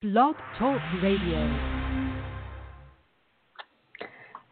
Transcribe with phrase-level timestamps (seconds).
[0.00, 1.58] Blog Talk Radio.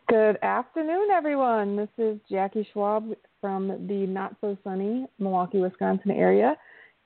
[0.08, 1.76] Good afternoon, everyone.
[1.76, 6.56] This is Jackie Schwab from the not so sunny Milwaukee, Wisconsin area,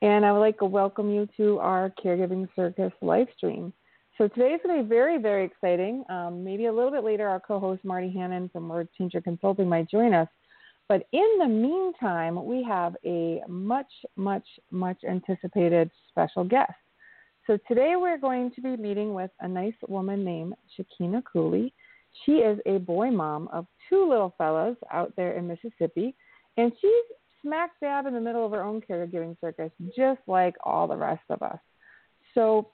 [0.01, 3.75] and I would like to welcome you to our Caregiving Circus live stream.
[4.17, 6.03] So today is going to be very, very exciting.
[6.09, 9.91] Um, maybe a little bit later, our co-host Marty Hannon from World Changer Consulting might
[9.91, 10.29] join us.
[10.89, 16.73] But in the meantime, we have a much, much, much anticipated special guest.
[17.51, 21.75] So today we're going to be meeting with a nice woman named Shakina Cooley.
[22.25, 26.15] She is a boy mom of two little fellas out there in Mississippi,
[26.57, 27.05] and she's
[27.43, 31.25] smack dab in the middle of her own caregiving circus, just like all the rest
[31.29, 31.59] of us.
[32.35, 32.69] So,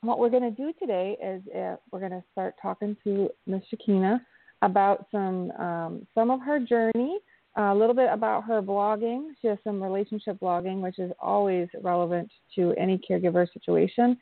[0.00, 3.60] what we're going to do today is uh, we're going to start talking to Miss
[3.70, 4.22] Shakina
[4.62, 7.18] about some um, some of her journey,
[7.58, 9.30] a little bit about her blogging.
[9.42, 14.16] She has some relationship blogging, which is always relevant to any caregiver situation.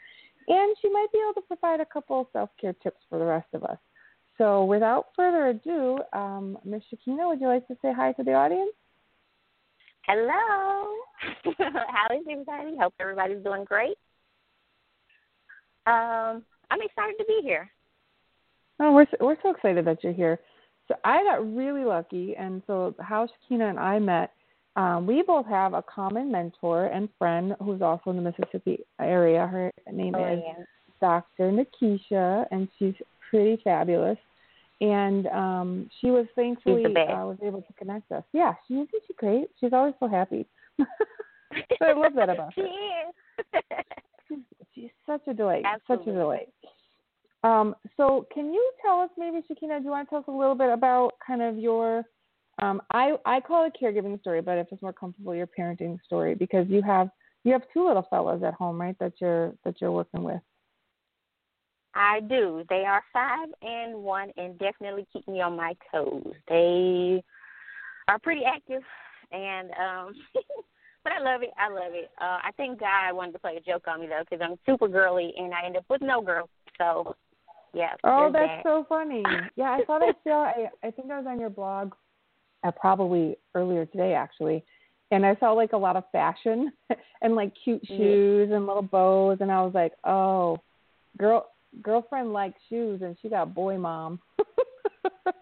[0.48, 3.48] And she might be able to provide a couple self care tips for the rest
[3.53, 3.78] of us.
[4.39, 6.83] So, without further ado, um, Ms.
[6.93, 8.73] Shakina, would you like to say hi to the audience?
[10.06, 10.95] Hello.
[11.59, 12.77] How is everybody?
[12.81, 13.98] Hope everybody's doing great.
[15.87, 17.71] Um, I'm excited to be here.
[18.78, 20.39] Oh, we're we're so excited that you're here.
[20.89, 24.33] So I got really lucky, and so how Shakina and I met,
[24.77, 29.47] um, we both have a common mentor and friend who's also in the Mississippi area.
[29.47, 30.65] Her name oh, is yeah.
[31.01, 31.51] Dr.
[31.51, 32.95] Nikisha, and she's
[33.31, 34.19] pretty fabulous.
[34.81, 37.11] And um, she was thankfully She's the best.
[37.11, 38.25] uh, was able to connect us.
[38.33, 39.49] Yeah, she isn't she great?
[39.59, 40.47] She's always so happy.
[40.78, 40.84] so
[41.81, 42.66] I love that about she her.
[42.66, 43.62] is.
[44.28, 44.39] She's,
[44.75, 45.65] she's such a delight.
[45.89, 46.49] Such a delight.
[47.47, 50.33] Um, so, can you tell us, maybe Shakina, do you want to tell us a
[50.33, 52.03] little bit about kind of your,
[52.61, 56.03] um, I I call it a caregiving story, but if it's more comfortable, your parenting
[56.05, 57.09] story, because you have
[57.45, 58.99] you have two little fellas at home, right?
[58.99, 60.41] That you're that you're working with.
[61.95, 62.65] I do.
[62.69, 66.33] They are five and one, and definitely keep me on my toes.
[66.49, 67.23] They
[68.09, 68.83] are pretty active,
[69.31, 70.15] and um,
[71.05, 71.51] but I love it.
[71.57, 72.11] I love it.
[72.21, 74.89] Uh, I think God wanted to play a joke on me though, because I'm super
[74.89, 76.49] girly, and I end up with no girl.
[76.78, 77.15] So,
[77.76, 77.94] yeah.
[78.04, 78.62] Oh, that's that.
[78.62, 79.25] so funny.
[79.56, 80.44] Yeah, I thought I saw.
[80.47, 81.92] I I think I was on your blog,
[82.64, 84.64] uh, probably earlier today actually,
[85.10, 86.72] and I saw like a lot of fashion
[87.22, 87.97] and like cute Yeah.
[87.97, 90.59] shoes and little bows, and I was like, oh,
[91.19, 91.50] girl,
[91.82, 94.20] girlfriend likes shoes, and she got boy mom.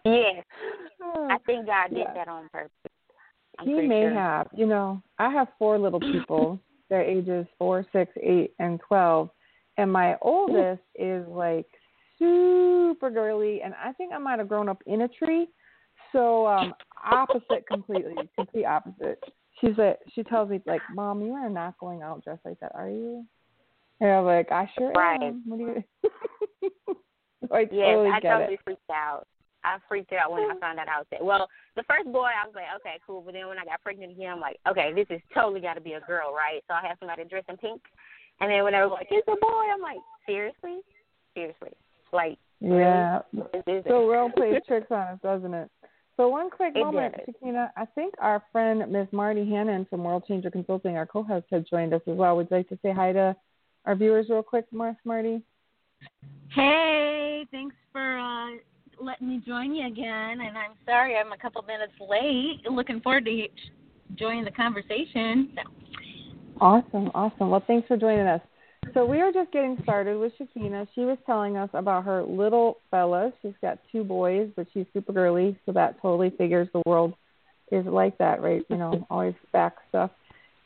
[0.06, 0.44] Yes,
[1.02, 2.12] I think God did Yeah.
[2.12, 2.70] that on purpose.
[3.58, 4.12] I'm he may sure.
[4.12, 4.48] have.
[4.54, 6.60] You know, I have four little people.
[6.90, 9.30] They're ages four, six, eight, and twelve,
[9.78, 11.66] and my oldest is like
[12.24, 15.48] super girly, and I think I might have grown up in a tree.
[16.12, 16.74] So um
[17.04, 19.22] opposite completely, complete opposite.
[19.60, 22.72] She's like, she tells me like, "Mom, you are not going out dressed like that,
[22.74, 23.24] are you?"
[24.00, 25.22] And I'm like, "I sure Right.
[25.22, 25.84] am." What do you?
[27.52, 28.60] I Yes, totally I totally it.
[28.64, 29.26] freaked out.
[29.64, 31.24] I freaked out when I found out I was that.
[31.24, 33.22] Well, the first boy, I was like, okay, cool.
[33.22, 35.80] But then when I got pregnant again, I'm like, okay, this is totally got to
[35.80, 36.62] be a girl, right?
[36.68, 37.80] So I had somebody dressed in pink.
[38.40, 40.80] And then when I was like, it's a boy, I'm like, seriously?
[41.34, 41.72] Seriously?
[42.14, 43.20] Like, Yeah.
[43.32, 44.12] this So it.
[44.12, 45.70] real plays tricks on us, doesn't it?
[46.16, 47.34] So one quick It moment, does.
[47.42, 47.70] Shakina.
[47.76, 49.08] I think our friend Ms.
[49.10, 52.36] Marty Hannon from World Changer Consulting, our co-host, has joined us as well.
[52.36, 53.36] Would you like to say hi to
[53.84, 55.42] our viewers real quick, Miss Marty?
[56.54, 58.50] Hey, thanks for uh,
[59.00, 60.40] letting me join you again.
[60.40, 62.60] And I'm sorry I'm a couple minutes late.
[62.70, 63.48] Looking forward to
[64.14, 65.50] joining the conversation.
[65.56, 65.62] So,
[66.60, 67.50] Awesome, awesome.
[67.50, 68.40] Well, thanks for joining us.
[68.92, 70.86] So we are just getting started with Shakina.
[70.94, 73.32] She was telling us about her little fellas.
[73.42, 77.14] She's got two boys, but she's super girly, so that totally figures the world
[77.72, 78.62] is like that, right?
[78.68, 80.10] You know, always back stuff.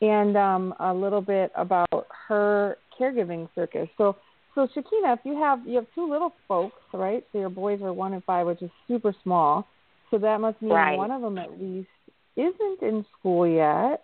[0.01, 3.89] And um, a little bit about her caregiving circus.
[3.97, 4.15] So,
[4.55, 7.25] so Shakina, if you have you have two little folks, right?
[7.31, 9.67] So your boys are one and five, which is super small.
[10.11, 10.97] So that must mean Right.
[10.97, 11.89] one of them at least
[12.35, 14.03] isn't in school yet.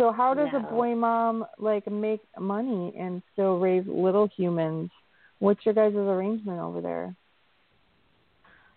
[0.00, 4.88] So how does a boy mom like make money and still raise little humans?
[5.40, 7.14] What's your guys' arrangement over there?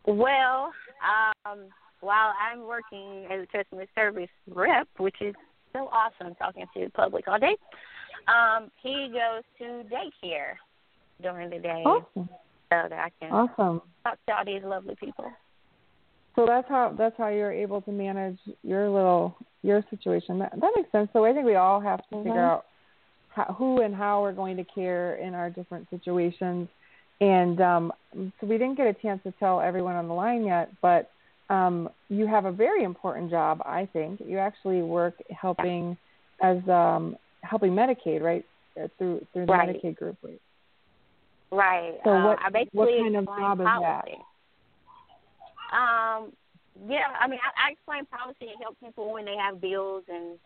[0.05, 0.73] Well,
[1.45, 1.59] um,
[2.01, 5.33] while I'm working as a customer service rep, which is
[5.71, 7.55] so awesome talking to the public all day,
[8.27, 10.55] um, he goes to daycare
[11.21, 11.83] during the day.
[11.85, 12.27] Awesome.
[12.27, 15.31] so that I can awesome talk to all these lovely people.
[16.35, 20.39] So that's how that's how you're able to manage your little your situation.
[20.39, 21.09] That that makes sense.
[21.13, 22.23] So I think we all have to mm-hmm.
[22.23, 22.65] figure out
[23.29, 26.67] how, who and how we're going to care in our different situations.
[27.21, 30.69] And um, so we didn't get a chance to tell everyone on the line yet,
[30.81, 31.09] but
[31.49, 34.19] um, you have a very important job, I think.
[34.25, 35.97] You actually work helping
[36.41, 38.45] as um, helping Medicaid, right?
[38.75, 39.69] Uh, through through the right.
[39.69, 40.41] Medicaid group, right?
[41.51, 41.93] Right.
[42.03, 44.05] So uh, what I basically what kind of job is that?
[45.73, 46.31] Um,
[46.87, 50.37] yeah, I mean, I, I explain policy and help people when they have bills and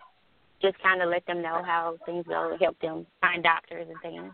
[0.62, 4.32] just kind of let them know how things go, help them find doctors and things.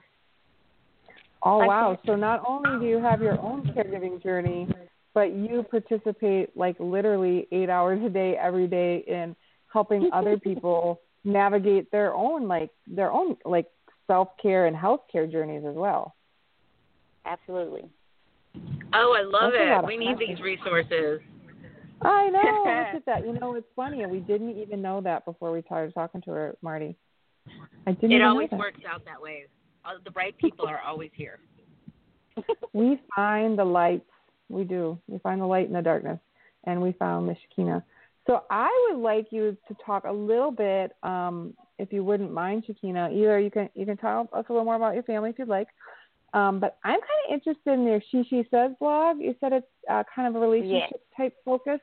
[1.46, 1.98] Oh wow!
[2.06, 4.68] So not only do you have your own caregiving journey,
[5.14, 9.36] but you participate like literally eight hours a day, every day, in
[9.72, 13.68] helping other people navigate their own like their own like
[14.08, 16.16] self care and health care journeys as well.
[17.26, 17.84] Absolutely.
[18.94, 19.88] Oh, I love That's it.
[19.88, 21.22] We need these resources.
[22.02, 22.42] I know.
[22.94, 23.26] Look at that.
[23.26, 24.06] You know, it's funny.
[24.06, 26.96] We didn't even know that before we started talking to her, Marty.
[27.88, 28.12] I didn't.
[28.12, 29.46] It always works out that way.
[29.86, 31.40] Uh, The bright people are always here.
[32.74, 34.04] we find the light.
[34.50, 35.00] We do.
[35.08, 36.20] We find the light in the darkness,
[36.66, 37.84] and we found Miss Shakina.
[38.28, 42.66] So I would like you to talk a little bit, um, if you wouldn't mind,
[42.66, 43.12] Shakina.
[43.14, 45.48] Either you can you can tell us a little more about your family if you'd
[45.48, 45.68] like.
[46.34, 49.20] Um, but I'm kind of interested in your She She Says blog.
[49.20, 51.80] You said it's uh, kind of a relationship type focus.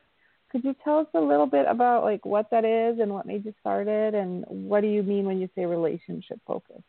[0.51, 3.45] Could you tell us a little bit about like what that is and what made
[3.45, 6.81] you start it, and what do you mean when you say relationship focus?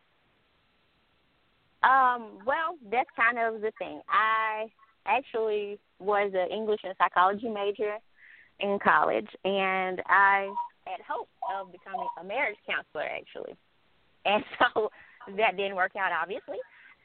[1.84, 4.00] Um, well, that's kind of the thing.
[4.08, 4.66] I
[5.06, 7.98] actually was an English and psychology major
[8.58, 10.50] in college, and I
[10.84, 13.56] had hope of becoming a marriage counselor actually,
[14.24, 14.42] and
[14.74, 14.90] so
[15.36, 16.58] that didn't work out obviously.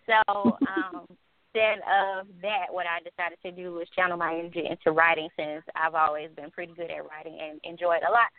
[0.07, 1.05] So um,
[1.53, 5.63] instead of that, what I decided to do was channel my energy into writing, since
[5.75, 8.29] I've always been pretty good at writing and enjoy it a lot.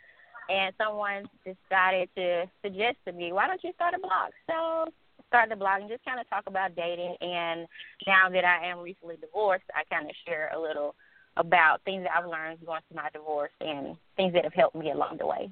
[0.49, 4.31] And someone decided to suggest to me, why don't you start a blog?
[4.47, 4.91] So
[5.27, 7.15] started the blog and just kind of talk about dating.
[7.21, 7.67] And
[8.07, 10.95] now that I am recently divorced, I kind of share a little
[11.37, 14.91] about things that I've learned going through my divorce and things that have helped me
[14.91, 15.51] along the way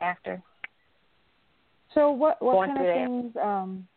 [0.00, 0.42] after.
[1.94, 3.88] So what what Going kind of things um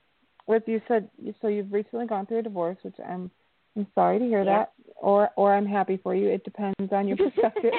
[0.51, 1.09] with you said
[1.41, 3.31] so you've recently gone through a divorce, which I'm
[3.75, 4.57] I'm sorry to hear Yeah.
[4.59, 4.73] that.
[4.97, 6.29] Or or I'm happy for you.
[6.29, 7.73] It depends on your perspective.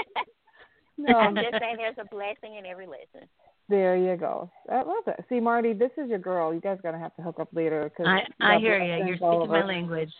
[0.98, 3.28] no, I'm just saying there's a blessing in every lesson.
[3.69, 4.50] there you go.
[4.70, 5.24] I love it.
[5.28, 6.52] See, Marty, this is your girl.
[6.52, 7.90] You guys are gonna have to hook up later.
[7.96, 9.04] Cause I I hear you.
[9.06, 9.69] You're speaking my us.
[9.69, 10.12] language.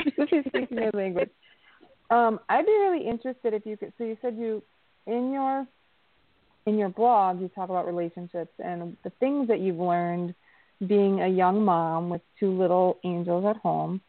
[0.30, 1.30] She's speaking your language.
[2.10, 3.92] Um, I'd be really interested if you could.
[3.98, 4.62] So you said you
[5.06, 5.66] in your
[6.66, 10.34] in your blog you talk about relationships and the things that you've learned
[10.86, 14.00] being a young mom with two little angels at home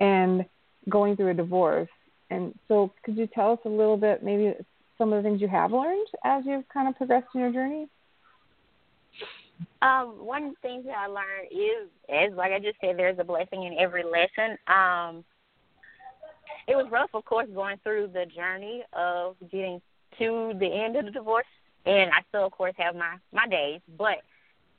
[0.00, 0.44] and
[0.88, 1.88] going through a divorce.
[2.30, 4.54] And so, could you tell us a little bit, maybe
[4.96, 7.88] some of the things you have learned as you've kind of progressed in your journey?
[9.82, 13.64] Um, one things that I learned is, is like I just said, there's a blessing
[13.64, 14.56] in every lesson.
[14.66, 15.24] Um,
[16.66, 19.80] it was rough, of course, going through the journey of getting
[20.18, 21.46] to the end of the divorce,
[21.84, 23.80] and I still, of course, have my my days.
[23.98, 24.18] But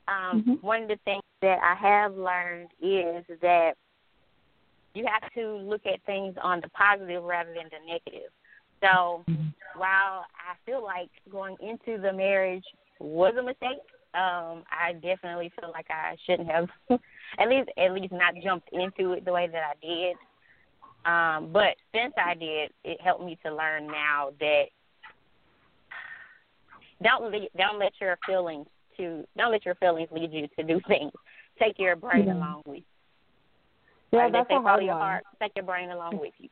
[0.08, 0.62] um, Mhm.
[0.62, 3.76] one of the things that I have learned is that
[4.94, 8.30] you have to look at things on the positive rather than the negative.
[8.80, 9.24] So
[9.74, 12.64] while I feel like going into the marriage
[12.98, 13.78] was a mistake,
[14.14, 16.68] um, I definitely feel like I shouldn't have
[17.38, 20.16] at least at least not jumped into it the way that I did.
[21.04, 24.64] Um, but since I did, it helped me to learn now that
[27.02, 28.66] don't le- don't let your feelings
[28.98, 31.12] to don't let your feelings lead you to do things.
[31.58, 32.34] Take your brain Yeah.
[32.34, 32.82] along with you.
[34.12, 35.02] Yeah, Like they that's say, a hard your one.
[35.02, 35.24] heart.
[35.40, 36.48] Take your brain along with you.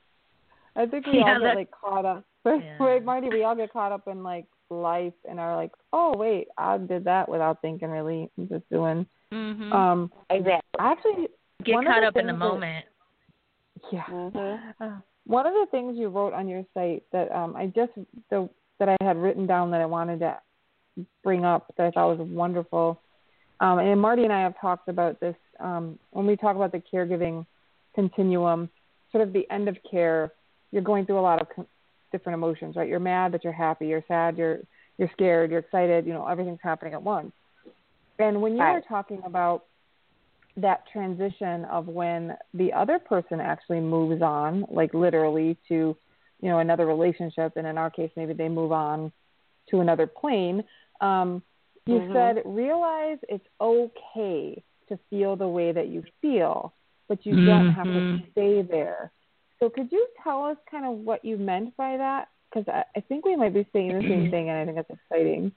[0.77, 2.25] I think we Yeah, all get like caught up.
[2.45, 2.77] Right, Yeah.
[2.85, 3.29] right, Marty.
[3.29, 7.05] We all get caught up in like life and are like, oh wait, I did
[7.05, 7.91] that without thinking.
[7.91, 9.07] Really, I'm just doing.
[9.33, 9.73] Mhm.
[9.73, 10.61] Um, Exactly.
[10.79, 11.29] actually,
[11.65, 12.87] Get caught up in the things that- moment.
[13.93, 14.05] yeah.
[14.07, 14.75] Mhm.
[14.81, 17.93] Uh, one of the things you wrote on your site that um, I just
[18.31, 18.49] the
[18.81, 20.37] that I had written down that I wanted to
[21.23, 23.01] bring up that I thought was wonderful.
[23.61, 26.83] Um, and Marty and I have talked about this um, when we talk about the
[26.93, 27.47] caregiving
[27.95, 28.69] continuum,
[29.13, 30.33] sort of the end of care.
[30.73, 31.67] You're going through a lot of
[32.11, 32.89] different emotions, right?
[32.89, 33.87] You're mad, but you're happy.
[33.87, 34.37] You're sad.
[34.37, 34.59] You're
[34.99, 35.51] you're scared.
[35.51, 36.07] You're excited.
[36.07, 37.33] You know, everything's happening at once.
[38.19, 38.85] And when you were Right.
[38.89, 39.65] talking about
[40.57, 45.97] that transition of when the other person actually moves on, like literally to,
[46.41, 49.11] you know, another relationship, and in our case, maybe they move on
[49.71, 50.63] to another plane.
[51.01, 51.43] Um,
[51.87, 52.13] you Mhm.
[52.13, 56.73] said realize it's okay to feel the way that you feel,
[57.09, 58.31] but you don't have to Mhm.
[58.33, 59.13] stay there.
[59.61, 62.29] So could you tell us kind of what you meant by that?
[62.51, 64.91] Because I, I think we might be saying the same thing, and I think that's
[64.91, 65.53] exciting.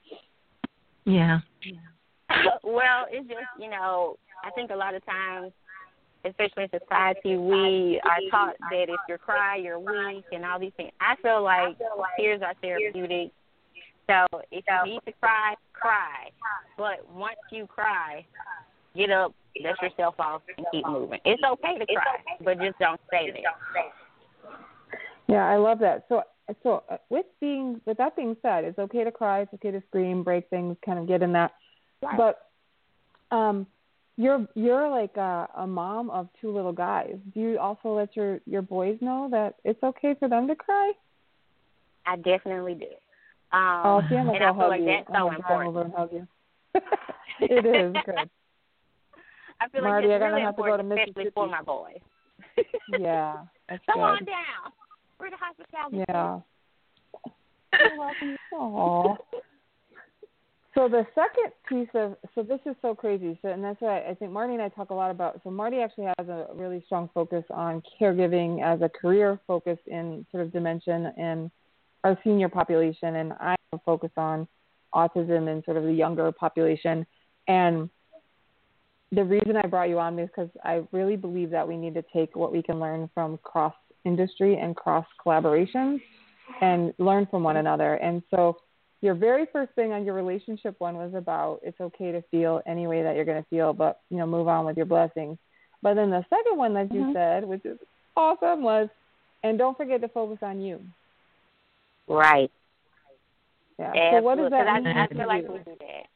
[1.04, 1.40] Yeah.
[2.62, 5.52] well, it's just you know, I think a lot of times,
[6.24, 10.72] especially in society, we are taught that if you cry, you're weak, and all these
[10.76, 10.92] things.
[11.00, 11.76] I feel like
[12.18, 13.32] tears are therapeutic.
[14.08, 16.30] So if you need to cry, cry.
[16.76, 18.24] But once you cry,
[18.96, 21.20] get up, dust yourself off, and keep moving.
[21.24, 23.42] It's okay to cry, but just don't stay there.
[25.28, 26.06] Yeah, I love that.
[26.08, 26.22] So,
[26.62, 29.82] so uh, with being with that being said, it's okay to cry, it's okay to
[29.88, 31.52] scream, break things, kind of get in that.
[32.00, 32.48] But
[33.30, 33.66] um,
[34.16, 37.16] you're you're like a, a mom of two little guys.
[37.34, 40.92] Do you also let your your boys know that it's okay for them to cry?
[42.06, 42.86] I definitely do.
[43.50, 44.86] Um, oh, gonna and I feel like you.
[44.86, 45.68] that's so important.
[45.68, 46.28] over and hug you.
[47.40, 48.30] it is good.
[49.60, 51.98] I feel Marty, like it's really have to go to important, especially for my boys.
[52.98, 53.36] Yeah,
[53.68, 54.72] that's Come on down.
[55.20, 56.04] We're the hospitality.
[56.08, 56.40] Yeah.
[58.54, 59.16] Aw.
[60.74, 63.38] So the second piece of so this is so crazy.
[63.42, 65.40] So and that's why I think Marty and I talk a lot about.
[65.42, 70.24] So Marty actually has a really strong focus on caregiving as a career focus in
[70.30, 71.50] sort of dementia and
[72.04, 74.46] our senior population, and I focus on
[74.94, 77.06] autism and sort of the younger population.
[77.48, 77.90] And
[79.12, 82.04] the reason I brought you on is because I really believe that we need to
[82.12, 83.74] take what we can learn from cross
[84.04, 86.00] industry and cross collaboration
[86.60, 87.94] and learn from one another.
[87.94, 88.58] And so
[89.00, 92.86] your very first thing on your relationship one was about it's okay to feel any
[92.86, 95.38] way that you're going to feel, but you know, move on with your blessings.
[95.82, 97.12] But then the second one that you Mhm.
[97.12, 97.78] said, which is
[98.16, 98.88] awesome, was
[99.44, 100.80] and don't forget to focus on you.
[102.08, 102.50] Right.
[103.78, 103.92] Yeah.
[103.94, 104.18] Absolutely.
[104.18, 106.06] So what does that mean I, I feel like we do that.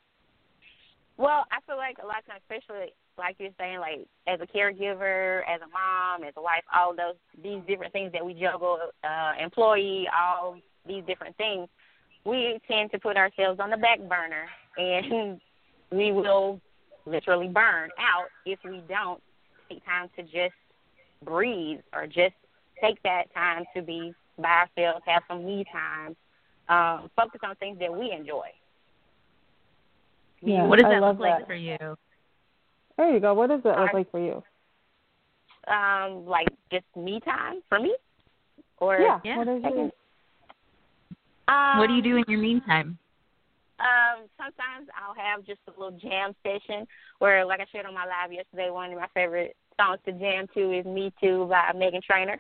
[1.18, 4.46] Well, I feel like a lot of times, especially like you're saying, like as a
[4.46, 8.78] caregiver, as a mom, as a wife, all those these different things that we juggle,
[9.04, 10.56] uh, employee, all
[10.86, 11.68] these different things,
[12.24, 15.40] we tend to put ourselves on the back burner, and
[15.92, 16.60] we will
[17.04, 19.22] literally burn out if we don't
[19.68, 20.54] take time to just
[21.24, 22.34] breathe or just
[22.80, 26.16] take that time to be by ourselves, have some me time,
[26.68, 28.46] um, focus on things that we enjoy.
[30.40, 31.46] Yeah, What does I that look like that.
[31.46, 31.78] for you?
[32.96, 33.34] There you go.
[33.34, 34.42] What does that look like for you?
[35.72, 37.94] Um, like just me time for me,
[38.78, 39.20] or Yeah.
[39.24, 39.36] Yeah.
[39.36, 39.90] What is your,
[41.48, 42.98] Um, What do you do in your meantime?
[43.78, 46.86] Um, sometimes I'll have just a little jam session
[47.18, 50.46] where, like I shared on my live yesterday, one of my favorite songs to jam
[50.54, 52.38] to is "Me Too" by Meghan Trainor.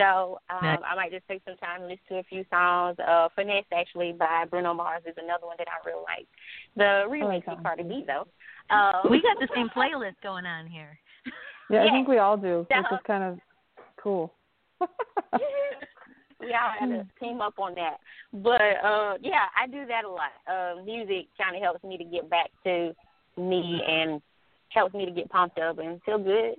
[0.00, 0.78] So um, Nice.
[0.90, 2.96] I might just take some time and listen to a few songs.
[2.98, 6.26] Uh, "Finesse" actually by Bruno Mars is another one that I really like.
[6.76, 7.88] The remix that is one Cardi too.
[7.88, 8.26] B though.
[8.74, 10.98] Um, We got the same playlist going on here.
[11.68, 13.38] yeah, I think we all do, which So- is kind of
[14.02, 14.32] cool.
[16.40, 17.98] we all had to team up on that.
[18.32, 20.32] But uh yeah, I do that a lot.
[20.50, 22.94] Uh music kind of helps me to get back to
[23.36, 24.22] me and
[24.70, 26.54] helps me to get pumped up and feel good.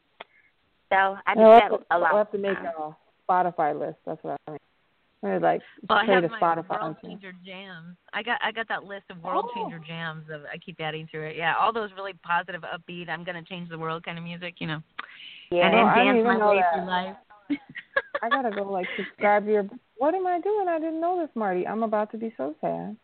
[0.90, 2.14] So I do we'll that have to, a lot.
[2.14, 2.96] We'll have to make a
[3.32, 3.98] Spotify list.
[4.06, 4.60] That's what I mean.
[5.22, 6.82] We're like Well, I play have the my Spotify.
[6.82, 7.96] world changer jams.
[8.12, 9.54] I got I got that list of world Oh.
[9.54, 11.36] changer jams of I keep adding to it.
[11.38, 14.68] Yeah, all those really positive, upbeat, I'm gonna change the world kind of music, you
[14.68, 14.82] know.
[15.52, 15.66] yeah.
[15.68, 16.74] and then I didn't dance my way that.
[16.74, 17.16] through life.
[18.24, 19.66] I gotta go like subscribe to your.
[19.98, 20.68] What am I doing?
[20.68, 21.68] I didn't know this, Marty.
[21.68, 22.96] I'm about to be so sad.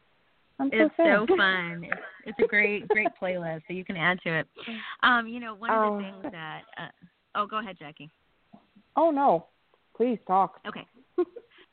[0.60, 1.27] I'm so It's sad.
[1.27, 1.84] so fun.
[1.84, 4.48] It's, it's a great, great playlist, so you can add to it.
[5.03, 6.62] Um, you know, one of Um, the things that.
[6.77, 6.88] Uh,
[7.36, 8.10] oh, go ahead, Jackie.
[8.96, 9.46] Oh no,
[9.98, 10.60] please talk.
[10.68, 10.86] Okay.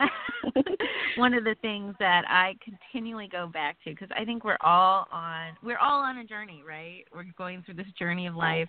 [1.16, 5.06] one of the things that I continually go back to because I think we're all
[5.12, 7.04] on we're all on a journey, right?
[7.14, 8.68] We're going through this journey of life.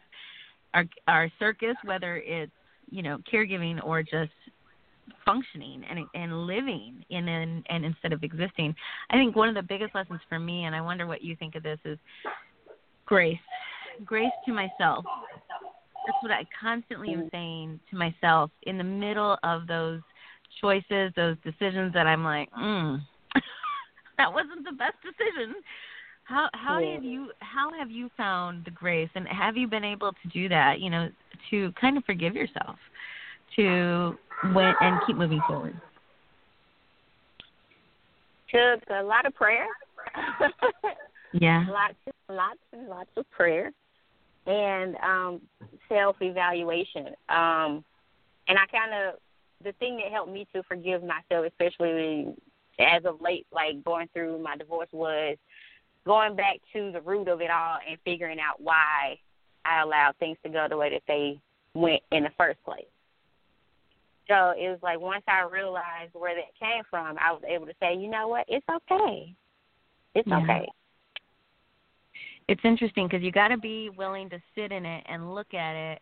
[0.74, 2.52] Our our circus, whether it's
[2.92, 4.32] you know caregiving or just
[5.24, 8.76] functioning and and living in and and instead of existing.
[9.10, 11.56] I think one of the biggest lessons for me, and I wonder what you think
[11.56, 11.98] of this, is
[13.06, 13.38] grace.
[14.04, 15.06] Grace to myself.
[16.06, 20.02] That's what I constantly am saying to myself in the middle of those
[20.62, 23.02] choices, those decisions that I'm like, mm,
[24.18, 25.56] that wasn't the best decision.
[26.26, 26.94] How how Yeah.
[26.96, 30.50] have you how have you found the grace and have you been able to do
[30.50, 31.10] that, you know,
[31.52, 32.78] to kind of forgive yourself
[33.56, 34.18] to
[34.54, 35.80] when and keep moving forward?
[38.52, 39.68] Took a lot of prayer.
[41.38, 41.66] Yeah.
[41.70, 41.96] lots
[42.30, 43.74] lots and lots of prayer
[44.46, 45.42] and um
[45.90, 47.84] self evaluation um
[48.48, 49.16] and i kind of
[49.64, 52.28] the thing that helped me to forgive myself especially
[52.80, 55.38] as of late like going through my divorce was
[56.06, 59.18] going back to the root of it all and figuring out why
[59.66, 61.40] i allowed things to go the way that they
[61.76, 62.86] went in the first place.
[64.28, 67.76] So it was like once I realized where that came from, I was able to
[67.80, 69.36] say, you know what, it's okay.
[70.16, 70.40] It's Yeah.
[70.40, 70.68] okay.
[72.48, 75.76] It's interesting because you got to be willing to sit in it and look at
[75.76, 76.02] it,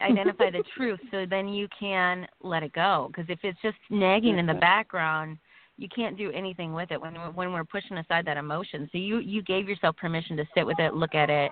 [0.00, 3.10] identify the truth, so then you can let it go.
[3.10, 5.38] Because if it's just nagging in the background,
[5.76, 8.88] you can't do anything with it when when we're pushing aside that emotion.
[8.92, 11.50] So you you gave yourself permission to sit with it, look at it,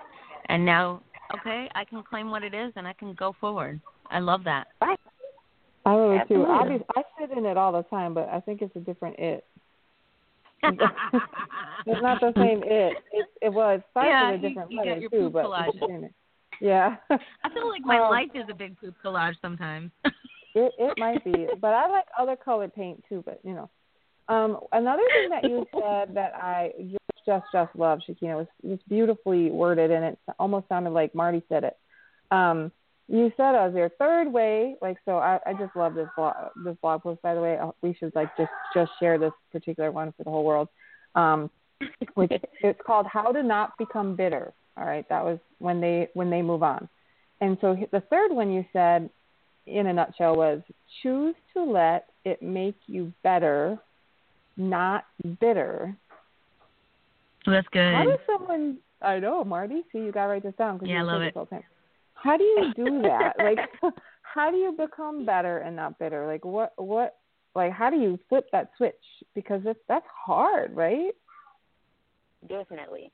[0.49, 1.01] and now
[1.35, 3.79] okay, I can claim what it is and I can go forward.
[4.09, 4.67] I love that.
[4.81, 4.99] Right.
[5.85, 6.45] I really too.
[6.45, 6.53] Absolutely.
[6.53, 9.45] Obviously, I sit in it all the time, but I think it's a different it.
[11.85, 12.93] It's not the same it.
[13.11, 15.45] It, it was starts Yeah, with a you- different you got letter your too, but
[15.45, 16.03] collage.
[16.05, 16.11] it.
[16.61, 16.95] yeah.
[17.09, 19.91] I feel like my Um, life is a big poop collage sometimes.
[20.55, 23.23] It it might be, but I like other colored paint too.
[23.25, 23.71] But you know,
[24.27, 28.77] um, another thing that you said that I just just just love, Shakina, was was
[28.87, 31.75] beautifully worded, and it almost sounded like Marty said it.
[32.29, 32.71] Um,
[33.07, 35.17] you said as your third way, like so.
[35.17, 37.21] I I just love this blog this blog post.
[37.21, 40.29] By the way, Uh, we should like just just share this particular one for the
[40.29, 40.69] whole world.
[41.15, 41.49] Um,
[42.15, 42.31] which
[42.61, 46.41] it's called "How to Not Become Bitter." All right, that was when they when they
[46.41, 46.87] move on.
[47.41, 49.09] And so the third one you said
[49.67, 50.61] in a nutshell was
[51.01, 53.77] choose to let it make you better,
[54.55, 55.05] not
[55.39, 55.95] bitter.
[57.45, 57.93] That's good.
[57.93, 58.77] How does someone?
[59.01, 59.83] I know, Marty.
[59.91, 61.35] See, you got to write this down Yeah, I love it.
[62.23, 63.33] How do you do that?
[63.37, 63.59] like,
[64.21, 66.25] how do you become better and not bitter?
[66.25, 67.17] Like, what, what,
[67.55, 68.95] like, how do you flip that switch?
[69.35, 71.13] Because it's that's hard, right?
[72.47, 73.11] Definitely.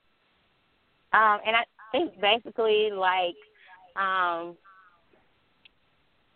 [1.11, 3.35] Um, and I think basically like
[3.95, 4.55] um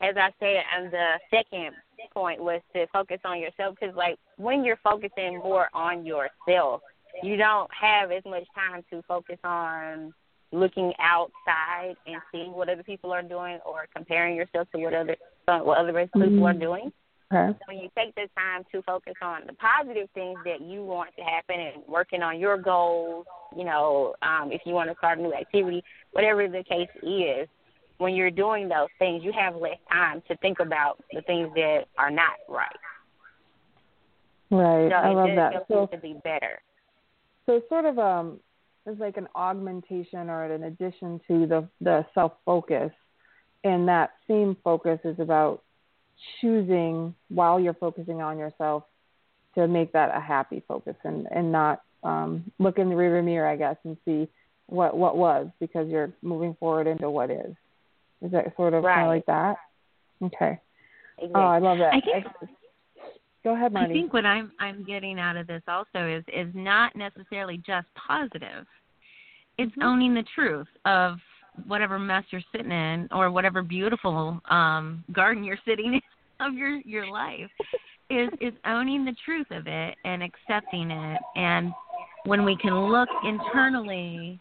[0.04, 1.72] as I said, and the second
[2.14, 6.82] point was to focus on yourself because, like, when you're focusing more on yourself,
[7.24, 10.14] you don't have as much time to focus on
[10.54, 15.16] looking outside and seeing what other people are doing or comparing yourself to what other
[15.48, 16.60] uh, what other people are Mhm.
[16.60, 16.94] doing.
[17.34, 17.58] Okay.
[17.66, 21.24] When you take the time to focus on the positive things that you want to
[21.24, 23.26] happen and working on your goals,
[23.56, 27.50] you know, um, if you want to start a new activity, whatever the case is,
[27.98, 31.86] when you're doing those things, you have less time to think about the things that
[31.98, 32.80] are not right.
[34.52, 34.90] Right.
[34.90, 35.66] So I it love that.
[35.68, 36.62] So, to be better.
[37.46, 38.40] so sort of um,
[38.86, 42.92] it's like an augmentation or an addition to the the self focus,
[43.64, 45.64] and that same focus is about
[46.40, 48.84] choosing while you're focusing on yourself
[49.56, 53.48] to make that a happy focus and and not um, look in the rearview mirror,
[53.48, 54.28] I guess, and see
[54.68, 57.56] what what was because you're moving forward into what is.
[58.22, 59.58] Is that sort of kind of like that?
[60.22, 60.60] Okay.
[61.18, 61.32] Exactly.
[61.36, 61.94] Oh, I love that.
[61.94, 62.26] I think-
[63.44, 66.96] Go ahead, I think what I'm I'm getting out of this also is is not
[66.96, 68.66] necessarily just positive.
[69.58, 69.84] It's Mm-hmm.
[69.84, 71.18] owning the truth of
[71.68, 76.02] whatever mess you're sitting in or whatever beautiful um garden you're sitting in
[76.46, 77.50] of your your life.
[78.10, 81.74] Is is owning the truth of it and accepting it and
[82.26, 84.40] when we can look internally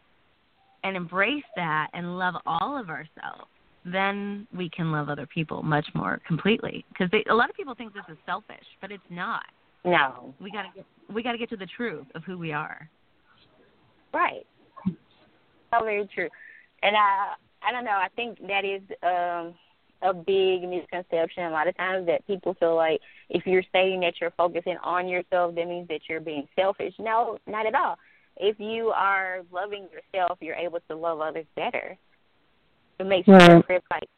[0.85, 3.52] and embrace that and love all of ourselves
[3.85, 7.93] then we can love other people much more completely because a lot of people think
[7.93, 9.45] this is selfish but it's not
[9.85, 10.35] no.
[10.41, 12.89] we got to get we got to get to the truth of who we are
[14.13, 14.47] Right.
[14.87, 16.29] So very true.
[16.83, 19.55] And I I don't know, I think that is um
[20.03, 24.15] a big misconception a lot of times that people feel like if you're saying that
[24.21, 26.93] you're focusing on yourself that means that you're being selfish.
[26.99, 27.97] No, not at all.
[28.37, 31.97] If you are loving yourself, you're able to love others better.
[33.03, 33.65] It makes you Right.
[33.69, 34.09] like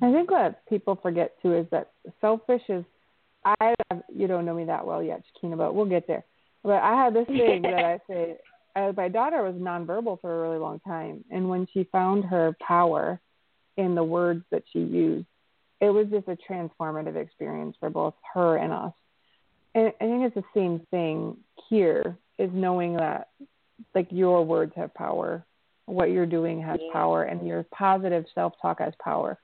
[0.00, 2.84] I think what people forget too is that selfish is.
[3.44, 3.74] I
[4.14, 6.24] you don't know me that well yet, Shakina, but we'll get there.
[6.62, 8.36] But I have this thing that I say.
[8.76, 12.56] Uh, my daughter was nonverbal for a really long time, and when she found her
[12.66, 13.20] power
[13.76, 15.26] in the words that she used,
[15.80, 18.92] it was just a transformative experience for both her and us.
[19.74, 21.36] And I think it's the same thing
[21.68, 23.28] here is knowing that
[23.94, 25.44] like your words have power,
[25.86, 26.92] what you're doing has Yeah.
[26.92, 29.38] power, and your positive self talk has power.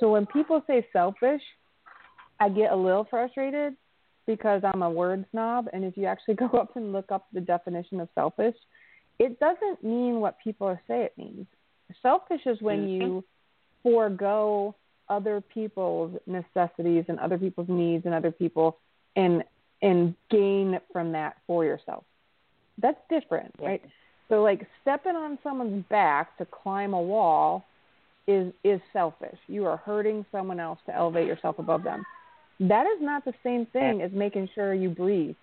[0.00, 1.42] So when people say selfish,
[2.38, 3.76] I get a little frustrated
[4.26, 5.68] because I'm a word snob.
[5.72, 8.56] And if you actually go up and look up the definition of selfish,
[9.18, 11.46] it doesn't mean what people say it means.
[12.02, 13.02] Selfish is when mm-hmm.
[13.02, 13.24] you
[13.82, 14.74] forego
[15.08, 18.78] other people's necessities and other people's needs and other people
[19.14, 19.44] and
[19.82, 22.04] and gain from that for yourself.
[22.78, 23.82] That's different, right?
[24.28, 27.64] So like stepping on someone's back to climb a wall
[28.26, 29.38] is is selfish.
[29.46, 32.04] You are hurting someone else to elevate yourself above them.
[32.58, 35.36] That is not the same thing as making sure you breathe.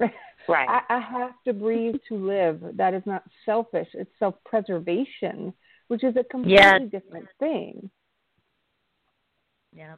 [0.48, 0.66] Right.
[0.66, 2.62] I, I have to breathe to live.
[2.78, 3.88] That is not selfish.
[3.92, 5.52] It's self preservation
[5.88, 6.90] which is a completely Yes.
[6.90, 7.90] different thing.
[9.74, 9.96] Yeah.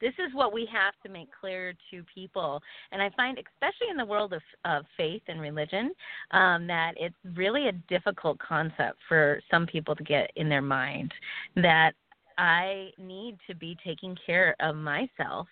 [0.00, 2.60] This is what we have to make clear to people.
[2.92, 5.92] And I find, especially in the world of, of faith and religion,
[6.30, 11.12] um, that it's really a difficult concept for some people to get in their mind
[11.56, 11.92] that
[12.38, 15.48] I need to be taking care of myself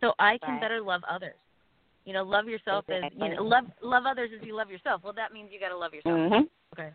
[0.00, 0.60] so I can Right.
[0.60, 1.36] better love others.
[2.04, 5.02] You know, love yourself as you know, love love others as you love yourself.
[5.04, 6.16] Well, that means you got to love yourself.
[6.16, 6.48] Mhm.
[6.72, 6.92] Okay.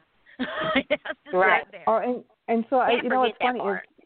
[0.89, 1.61] It has to Right.
[1.61, 1.83] start there.
[1.87, 4.05] Or and and so I, Can't you know what's forget that funny is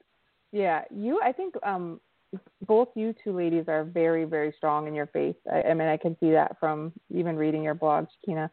[0.52, 2.00] yeah, you I think um
[2.68, 5.36] both you two ladies are very very strong in your faith.
[5.52, 8.50] I, I mean I can see that from even reading your blog, Shakina.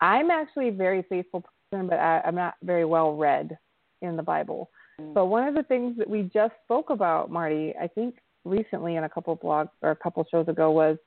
[0.00, 3.56] I'm actually a very faithful person, but I, I'm not very well read
[4.02, 4.70] in the Bible.
[5.00, 5.14] Mm.
[5.14, 9.04] But one of the things that we just spoke about, Marty, I think recently in
[9.04, 10.98] a couple of blogs or a couple shows ago was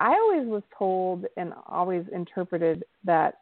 [0.00, 3.34] I always was told and always interpreted that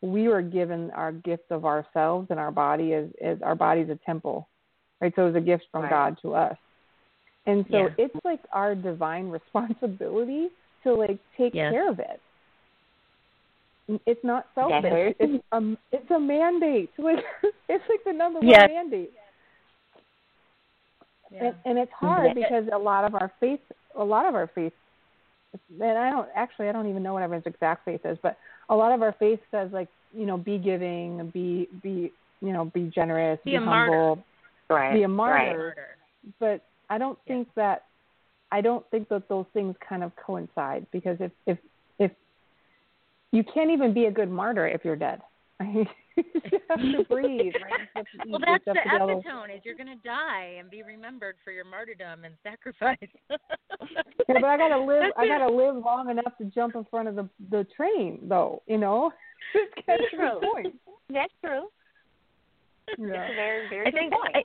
[0.00, 3.98] we were given our gift of ourselves and our body as, as our body's a
[4.04, 4.48] temple.
[5.00, 5.12] Right?
[5.16, 5.90] So it was a gift from Right.
[5.90, 6.56] God to us.
[7.46, 7.88] And so Yeah.
[7.98, 10.48] it's like our divine responsibility
[10.82, 11.70] to like take Yes.
[11.72, 12.20] care of it.
[14.06, 14.82] It's not selfish.
[14.82, 15.14] Definitely.
[15.36, 16.90] It's um it's a mandate.
[16.98, 17.24] Like
[17.68, 18.68] it's like the number one Yes.
[18.68, 19.12] mandate.
[21.30, 21.46] Yeah.
[21.46, 23.60] And, and it's hard because a lot of our faith,
[23.96, 24.72] a lot of our faith,
[25.80, 28.36] and I don't actually, I don't even know what everyone's exact faith is, but
[28.68, 32.66] a lot of our faith says like, you know, be giving, be, be, you know,
[32.66, 33.90] be generous, Be be, a martyr.
[33.92, 34.24] humble,
[34.70, 34.94] Right.
[34.94, 35.14] be a Right.
[35.16, 35.76] martyr.
[36.38, 37.84] But I don't think that,
[38.52, 41.58] I don't think that those things kind of coincide because if, if,
[41.98, 42.10] if
[43.32, 45.20] you can't even be a good martyr if you're dead.
[45.60, 45.86] you
[46.68, 47.54] have to breathe.
[47.62, 47.80] Right?
[47.80, 49.86] You have to eat, Well, that's the have to be able- epitome: is you're going
[49.88, 52.98] to die and be remembered for your martyrdom and sacrifice.
[54.28, 55.02] Yeah, but I gotta live.
[55.02, 58.62] That's I gotta live long enough to jump in front of the the train, though.
[58.66, 59.12] You know,
[59.86, 60.40] that's True.
[60.40, 60.74] point.
[61.10, 61.64] That's true.
[62.98, 63.06] Yeah.
[63.08, 64.36] That's a very, very I good think point.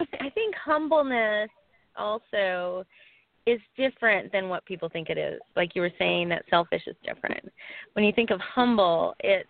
[0.00, 1.48] I, I think humbleness
[1.96, 2.84] also
[3.46, 5.40] is different than what people think it is.
[5.54, 7.52] Like you were saying that selfish is different.
[7.92, 9.48] When you think of humble, it's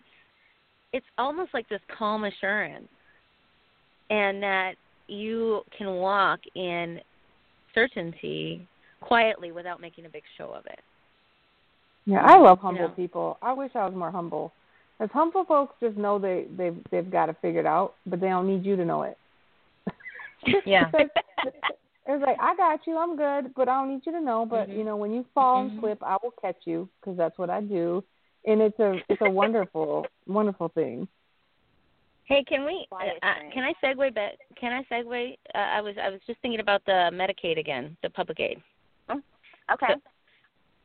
[0.93, 2.87] it's almost like this calm assurance
[4.09, 4.75] and that
[5.07, 6.99] you can walk in
[7.73, 8.65] certainty
[9.01, 10.79] quietly without making a big show of it.
[12.05, 12.87] Yeah, I love humble Yeah.
[12.89, 13.37] people.
[13.41, 14.53] I wish I was more humble.
[14.97, 18.47] Because humble folks just know they they've they've got it figured out, but they don't
[18.47, 19.17] need you to know it.
[20.65, 20.91] Yeah.
[22.07, 24.45] It's, like, like I got you, I'm good, but I don't need you to know.
[24.45, 24.77] But Mhm.
[24.77, 25.79] you know, when you fall and Mhm.
[25.79, 28.03] slip, I will catch you because that's what I do,
[28.45, 31.07] and it's a it's a wonderful wonderful thing.
[32.25, 32.87] Hey, can we?
[32.91, 33.51] Uh, Quiet uh, train.
[33.51, 34.33] can I segue back?
[34.55, 35.37] Can I segue?
[35.53, 38.61] Uh, I was I was just thinking about the Medicaid again, the public aid.
[39.71, 39.95] Okay.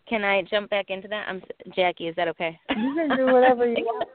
[0.07, 1.29] Can I jump back into that?
[1.29, 1.43] I'm
[1.77, 2.09] Jackie.
[2.09, 2.59] Is that okay?
[2.71, 4.09] You can do whatever you want.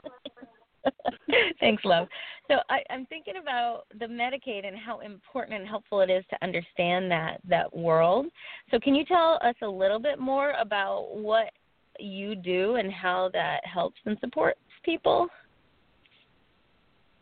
[1.59, 2.07] Thanks, love.
[2.49, 6.43] So I, I'm thinking about the Medicaid and how important and helpful it is to
[6.43, 8.27] understand that that world.
[8.71, 11.51] So can you tell us a little bit more about what
[11.99, 15.27] you do and how that helps and supports people?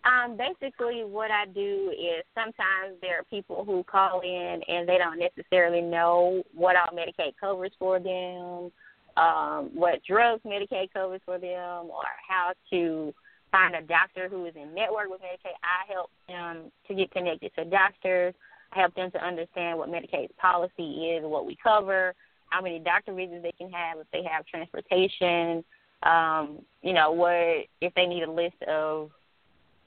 [0.06, 4.98] Um, basically, what I do is sometimes there are people who call in and they
[4.98, 8.70] don't necessarily know what all Medicaid covers for them,
[9.16, 13.14] um, what drugs Medicaid covers for them, or how to
[13.54, 15.54] find a doctor who is in network with Medicaid.
[15.62, 18.34] I help them to get connected to doctors.
[18.74, 22.16] I help them to understand what Medicaid's policy is, what we cover,
[22.48, 25.64] how many doctor visits they can have if they have transportation.
[26.02, 29.12] Um, you know, what if they need a list of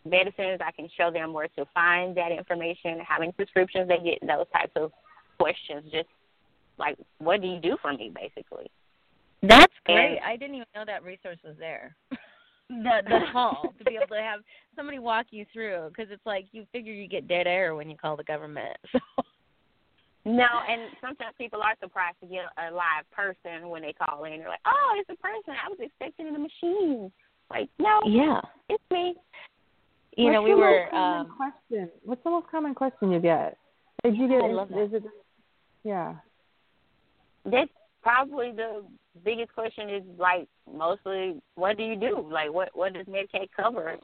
[0.05, 4.21] medicines, I can show them where to find that information, how many prescriptions they get,
[4.21, 4.93] those types of
[5.41, 5.91] questions.
[5.91, 6.09] Just
[6.79, 8.71] like, what do you do for me, basically?
[9.43, 10.21] That's And- great.
[10.21, 11.97] I didn't even know that resource was there.
[12.69, 14.41] the the hall to be able to have
[14.75, 17.97] somebody walk you through because it's like you figure you get dead air when you
[17.97, 18.77] call the government.
[20.27, 24.25] So No, and sometimes people are surprised to get a live person when they call
[24.25, 24.41] in.
[24.41, 25.55] They're like, "Oh, it's a person.
[25.55, 27.13] I was expecting a machine."
[27.49, 29.15] Like, no, yeah, it's me.
[30.17, 31.91] you know we were um question.
[32.03, 33.57] What's the most common question you get?
[34.03, 34.43] Did you get?
[34.43, 34.83] I love that.
[34.83, 35.03] Is it?
[35.85, 36.15] Yeah.
[37.45, 37.71] That's
[38.07, 38.85] probably the
[39.25, 39.91] biggest question.
[39.91, 42.25] Is like mostly, what do you do?
[42.31, 43.97] Like, what what does Medicaid cover?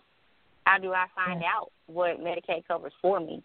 [0.65, 3.43] How do I find out what Medicaid covers for me?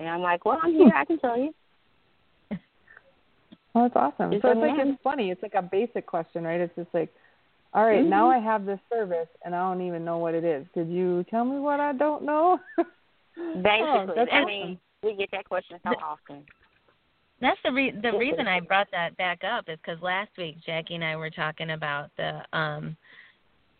[0.00, 0.90] And I'm like, well, I'm here.
[0.94, 1.54] I can tell you.
[3.78, 4.30] Oh, that's awesome.
[4.32, 5.30] Just so it's like it's funny.
[5.30, 6.62] It's like a basic question, right?
[6.62, 7.12] It's just like,
[7.74, 8.08] all right, Mm-hmm.
[8.08, 10.64] now I have this service and I don't even know what it is.
[10.72, 12.58] Could you tell me what I don't know?
[13.36, 14.46] Basically, Oh, I awesome.
[14.46, 16.42] mean, we get that question so often.
[17.40, 20.94] That's the re- the reason I brought that back up is because last week Jackie
[20.94, 22.96] and I were talking about the um,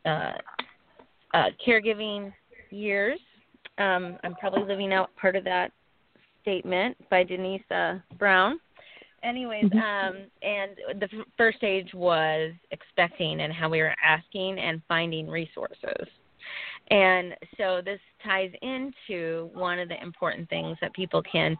[0.04, 0.32] uh,
[1.34, 2.32] uh, caregiving
[2.70, 3.18] years
[3.78, 5.72] Um, I'm probably leaving out part of that
[6.42, 8.60] statement by Denise uh, Brown.
[9.22, 9.78] Anyways, Mm-hmm.
[9.78, 15.28] um, and the f- first stage was expecting and how we were asking and finding
[15.28, 16.06] resources.
[16.90, 21.56] And so this ties into one of the important things that people can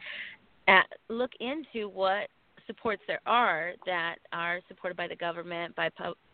[0.69, 2.29] at, look into what
[2.67, 5.89] supports there are that are supported by the government, by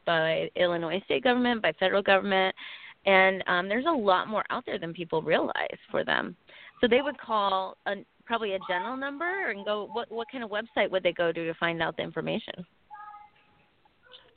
[0.05, 2.55] by Illinois state government, by federal government,
[3.07, 6.37] and um, there's a lot more out there than people realize for them.
[6.81, 9.89] So they would call a, probably a general number and go.
[9.93, 12.55] What what kind of website would they go to to find out the information?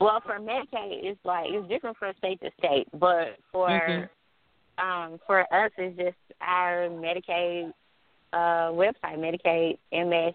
[0.00, 4.08] Well, for Medicaid, it's like it's different from state to state, but for Mhm.
[4.78, 7.72] um for us, it's just our Medicaid
[8.36, 10.34] uh website, Medicaid MS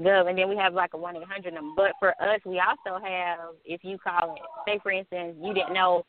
[0.00, 1.72] Gov, and then we have like a one eight hundred number.
[1.76, 5.74] But for us, we also have if you call it, say for instance, you didn't
[5.74, 6.04] know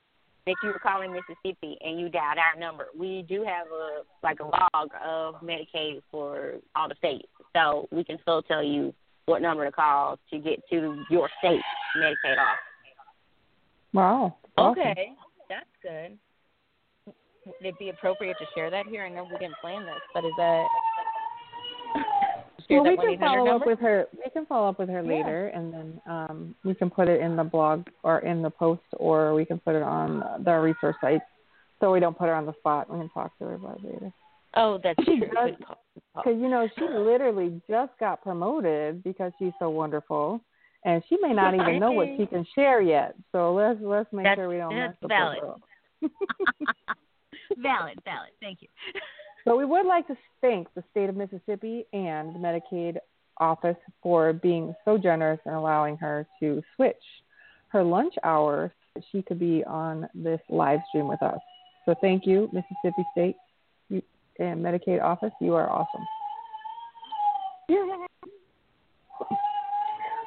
[0.45, 2.88] that you were calling Mississippi and you dialed our number.
[2.98, 8.04] We do have a like a log of Medicaid for all the states, so we
[8.04, 8.93] can still tell you
[9.26, 11.62] what number to call to get to your state
[11.98, 12.69] Medicaid office.
[13.93, 14.38] Wow.
[14.58, 14.82] Awesome.
[14.82, 15.13] Okay,
[15.50, 16.17] that's good.
[17.45, 19.04] Would it be appropriate to share that here?
[19.04, 20.99] I know we didn't plan this, but is that share
[22.69, 23.52] Well, we can follow number?
[23.63, 24.08] up with her.
[24.13, 25.17] We can follow up with her Yeah.
[25.17, 28.82] later, and then um, we can put it in the blog or in the post,
[28.93, 31.22] or we can put it on the resource site,
[31.80, 32.89] so we don't put her on the spot.
[32.91, 34.13] We can talk to her about it later.
[34.56, 35.19] Oh, that's She true.
[35.19, 35.45] Good call.
[35.48, 36.24] Good call.
[36.24, 40.41] Because you know she literally just got promoted because she's so wonderful,
[40.86, 43.15] and she may not even know what she can share yet.
[43.32, 45.39] So let's let's make That's- sure we don't mess that's up valid.
[47.58, 48.30] valid, valid.
[48.41, 48.67] Thank you.
[49.50, 52.98] So we would like to thank the state of Mississippi and the Medicaid
[53.38, 56.94] office for being so generous and allowing her to switch
[57.70, 61.40] her lunch hour so that she could be on this live stream with us.
[61.86, 63.38] So thank you, Mississippi State
[64.38, 65.32] and Medicaid office.
[65.42, 66.06] You are awesome.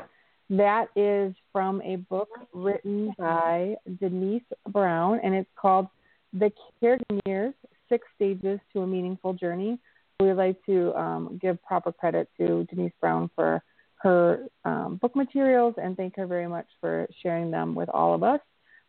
[0.49, 5.87] That is from a book written by Denise Brown, and it's called
[6.33, 7.53] The Caregiving Years
[7.89, 9.79] Six Stages to a Meaningful Journey.
[10.19, 13.63] We would like to um, give proper credit to Denise Brown for
[14.01, 18.23] her um, book materials and thank her very much for sharing them with all of
[18.23, 18.39] us.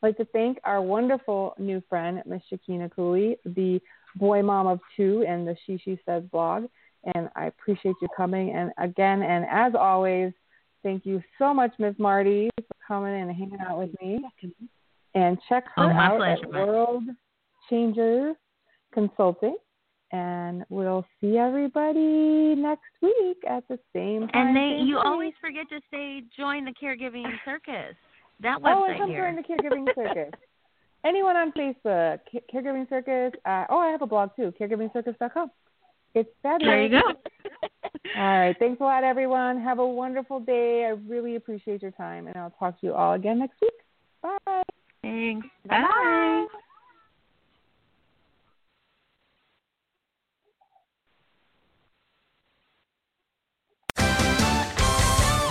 [0.02, 3.80] I'd like to thank our wonderful new friend, Miss Shakina Cooley, the
[4.16, 6.64] boy mom of two and the She She Says blog.
[7.14, 8.50] And I appreciate you coming.
[8.50, 10.32] And again, and as always,
[10.82, 14.20] thank you so much, Miss Marty, for coming and hanging out with me.
[15.14, 16.66] And check her Oh, out pleasure, at.
[16.66, 17.04] World
[17.70, 18.34] Changer
[18.92, 19.56] Consulting.
[20.12, 24.48] And we'll see everybody next week at the same time.
[24.48, 27.94] And they, you always forget to say, join the caregiving circus.
[28.40, 29.24] That Oh, and website come here.
[29.24, 30.32] join the Caregiving Circus.
[31.04, 32.18] Anyone on Facebook,
[32.52, 33.38] Caregiving Circus.
[33.44, 35.50] Uh, oh, I have a blog too, caregivingcircus.com.
[36.14, 36.66] It's fabulous.
[36.66, 37.02] There you go.
[38.18, 38.56] All right.
[38.58, 39.60] Thanks a lot, everyone.
[39.62, 40.86] Have a wonderful day.
[40.86, 43.72] I really appreciate your time, and I'll talk to you all again next week.
[44.22, 44.62] Bye.
[45.02, 45.46] Thanks.
[45.68, 45.82] Bye.
[45.82, 46.46] Bye.